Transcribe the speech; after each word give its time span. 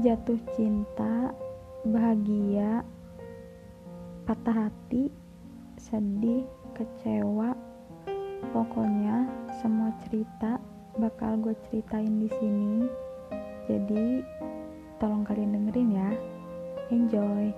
jatuh 0.00 0.40
cinta 0.56 1.28
bahagia 1.84 2.80
patah 4.24 4.68
hati 4.68 5.12
sedih 5.76 6.48
kecewa 6.72 7.52
pokoknya 8.56 9.28
semua 9.60 9.92
cerita 10.04 10.56
bakal 10.96 11.36
gue 11.40 11.52
ceritain 11.68 12.16
di 12.16 12.28
sini. 12.40 12.88
Jadi 13.68 14.24
tolong 14.96 15.22
kalian 15.22 15.54
dengerin 15.54 15.90
ya. 15.92 16.10
Enjoy. 16.90 17.52